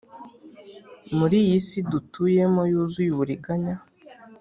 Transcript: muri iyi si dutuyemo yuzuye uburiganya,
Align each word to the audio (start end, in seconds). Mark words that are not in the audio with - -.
muri 1.17 1.35
iyi 1.43 1.57
si 1.67 1.79
dutuyemo 1.91 2.61
yuzuye 2.71 3.09
uburiganya, 3.11 3.75